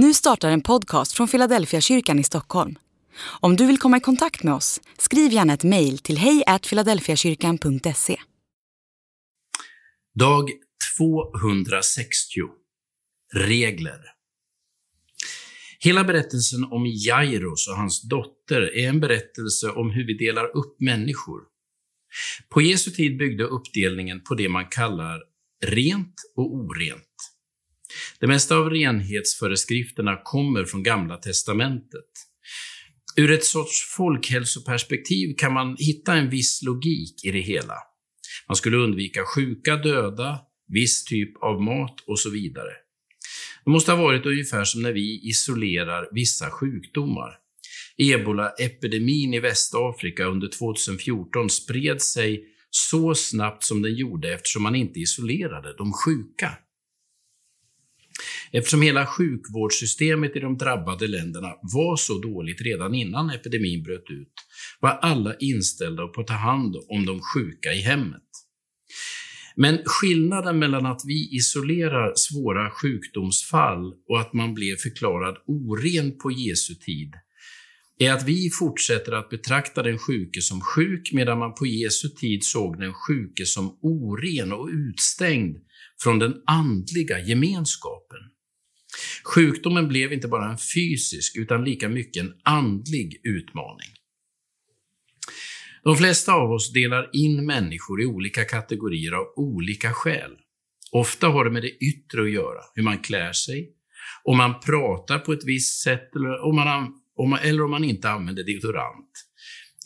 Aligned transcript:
Nu 0.00 0.14
startar 0.14 0.50
en 0.50 0.60
podcast 0.60 1.12
från 1.12 1.28
Philadelphia 1.28 1.80
kyrkan 1.80 2.18
i 2.18 2.24
Stockholm. 2.24 2.78
Om 3.40 3.56
du 3.56 3.66
vill 3.66 3.78
komma 3.78 3.96
i 3.96 4.00
kontakt 4.00 4.42
med 4.42 4.54
oss, 4.54 4.80
skriv 4.98 5.32
gärna 5.32 5.54
ett 5.54 5.64
mejl 5.64 5.98
till 5.98 6.18
hejfiladelfiakyrkan.se. 6.18 8.16
Dag 10.14 10.50
260. 10.98 12.40
Regler. 13.34 14.00
Hela 15.80 16.04
berättelsen 16.04 16.64
om 16.64 16.86
Jairus 16.86 17.68
och 17.68 17.76
hans 17.76 18.08
dotter 18.08 18.62
är 18.62 18.88
en 18.88 19.00
berättelse 19.00 19.70
om 19.70 19.90
hur 19.90 20.06
vi 20.06 20.14
delar 20.14 20.56
upp 20.56 20.80
människor. 20.80 21.40
På 22.48 22.62
Jesu 22.62 22.90
tid 22.90 23.18
byggde 23.18 23.44
uppdelningen 23.44 24.20
på 24.20 24.34
det 24.34 24.48
man 24.48 24.66
kallar 24.66 25.22
rent 25.66 26.14
och 26.36 26.54
orent. 26.54 27.37
Det 28.20 28.26
mesta 28.26 28.56
av 28.56 28.70
renhetsföreskrifterna 28.70 30.20
kommer 30.24 30.64
från 30.64 30.82
Gamla 30.82 31.16
testamentet. 31.16 32.04
Ur 33.16 33.32
ett 33.32 33.44
sorts 33.44 33.94
folkhälsoperspektiv 33.96 35.34
kan 35.38 35.52
man 35.52 35.76
hitta 35.78 36.14
en 36.14 36.30
viss 36.30 36.62
logik 36.62 37.24
i 37.24 37.30
det 37.30 37.40
hela. 37.40 37.74
Man 38.48 38.56
skulle 38.56 38.76
undvika 38.76 39.24
sjuka, 39.24 39.76
döda, 39.76 40.38
viss 40.68 41.04
typ 41.04 41.42
av 41.42 41.62
mat 41.62 42.00
och 42.06 42.18
så 42.18 42.30
vidare. 42.30 42.72
Det 43.64 43.70
måste 43.70 43.92
ha 43.92 44.02
varit 44.02 44.26
ungefär 44.26 44.64
som 44.64 44.82
när 44.82 44.92
vi 44.92 45.28
isolerar 45.28 46.08
vissa 46.12 46.50
sjukdomar. 46.50 47.30
Ebola-epidemin 47.96 49.34
i 49.34 49.40
Västafrika 49.40 50.24
under 50.24 50.48
2014 50.48 51.50
spred 51.50 52.02
sig 52.02 52.44
så 52.70 53.14
snabbt 53.14 53.64
som 53.64 53.82
den 53.82 53.94
gjorde 53.94 54.34
eftersom 54.34 54.62
man 54.62 54.74
inte 54.74 55.00
isolerade 55.00 55.74
de 55.78 55.92
sjuka. 55.92 56.52
Eftersom 58.52 58.82
hela 58.82 59.06
sjukvårdssystemet 59.06 60.36
i 60.36 60.40
de 60.40 60.58
drabbade 60.58 61.06
länderna 61.06 61.48
var 61.74 61.96
så 61.96 62.18
dåligt 62.18 62.60
redan 62.60 62.94
innan 62.94 63.30
epidemin 63.30 63.82
bröt 63.82 64.10
ut, 64.10 64.32
var 64.80 64.90
alla 64.90 65.34
inställda 65.34 66.06
på 66.06 66.20
att 66.20 66.26
ta 66.26 66.34
hand 66.34 66.76
om 66.88 67.06
de 67.06 67.20
sjuka 67.20 67.72
i 67.72 67.80
hemmet. 67.80 68.22
Men 69.56 69.78
skillnaden 69.84 70.58
mellan 70.58 70.86
att 70.86 71.00
vi 71.06 71.36
isolerar 71.36 72.12
svåra 72.16 72.70
sjukdomsfall 72.70 73.92
och 74.08 74.20
att 74.20 74.32
man 74.32 74.54
blev 74.54 74.76
förklarad 74.76 75.36
oren 75.46 76.18
på 76.18 76.30
Jesu 76.30 76.74
tid 76.74 77.12
är 77.98 78.12
att 78.12 78.28
vi 78.28 78.50
fortsätter 78.58 79.12
att 79.12 79.30
betrakta 79.30 79.82
den 79.82 79.98
sjuke 79.98 80.42
som 80.42 80.60
sjuk 80.60 81.12
medan 81.12 81.38
man 81.38 81.54
på 81.54 81.66
Jesu 81.66 82.08
tid 82.08 82.44
såg 82.44 82.78
den 82.78 82.92
sjuke 82.94 83.46
som 83.46 83.78
oren 83.82 84.52
och 84.52 84.68
utstängd 84.68 85.56
från 86.02 86.18
den 86.18 86.34
andliga 86.46 87.18
gemenskapen. 87.18 87.97
Sjukdomen 89.34 89.88
blev 89.88 90.12
inte 90.12 90.28
bara 90.28 90.50
en 90.50 90.58
fysisk 90.58 91.36
utan 91.36 91.64
lika 91.64 91.88
mycket 91.88 92.22
en 92.22 92.34
andlig 92.42 93.20
utmaning. 93.22 93.88
De 95.84 95.96
flesta 95.96 96.32
av 96.32 96.52
oss 96.52 96.72
delar 96.72 97.10
in 97.12 97.46
människor 97.46 98.02
i 98.02 98.06
olika 98.06 98.44
kategorier 98.44 99.12
av 99.12 99.26
olika 99.36 99.92
skäl. 99.92 100.30
Ofta 100.92 101.26
har 101.26 101.44
det 101.44 101.50
med 101.50 101.62
det 101.62 101.70
yttre 101.70 102.22
att 102.22 102.30
göra, 102.30 102.60
hur 102.74 102.82
man 102.82 102.98
klär 102.98 103.32
sig, 103.32 103.70
om 104.24 104.36
man 104.36 104.60
pratar 104.60 105.18
på 105.18 105.32
ett 105.32 105.44
visst 105.44 105.82
sätt 105.82 106.16
eller 106.16 106.44
om 106.44 106.56
man, 106.56 106.92
om 107.16 107.30
man, 107.30 107.38
eller 107.38 107.64
om 107.64 107.70
man 107.70 107.84
inte 107.84 108.10
använder 108.10 108.44
deodorant. 108.44 109.10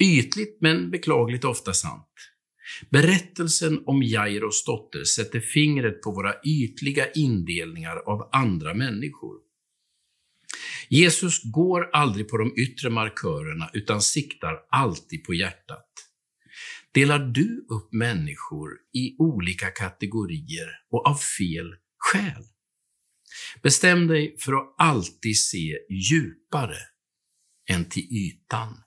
Ytligt 0.00 0.58
men 0.60 0.90
beklagligt 0.90 1.44
ofta 1.44 1.72
sant. 1.72 2.12
Berättelsen 2.90 3.82
om 3.86 4.02
Jairos 4.02 4.64
dotter 4.64 5.04
sätter 5.04 5.40
fingret 5.40 6.02
på 6.02 6.10
våra 6.10 6.34
ytliga 6.44 7.12
indelningar 7.12 7.96
av 7.96 8.28
andra 8.32 8.74
människor. 8.74 9.36
Jesus 10.88 11.42
går 11.44 11.90
aldrig 11.92 12.28
på 12.28 12.36
de 12.36 12.54
yttre 12.56 12.90
markörerna 12.90 13.70
utan 13.72 14.02
siktar 14.02 14.58
alltid 14.70 15.24
på 15.24 15.34
hjärtat. 15.34 15.86
Delar 16.92 17.18
du 17.18 17.66
upp 17.68 17.92
människor 17.92 18.70
i 18.92 19.16
olika 19.18 19.66
kategorier 19.66 20.68
och 20.90 21.06
av 21.06 21.14
fel 21.14 21.74
skäl? 21.98 22.42
Bestäm 23.62 24.06
dig 24.06 24.36
för 24.38 24.52
att 24.52 24.74
alltid 24.78 25.38
se 25.38 25.78
djupare 25.90 26.76
än 27.70 27.88
till 27.88 28.02
ytan. 28.02 28.82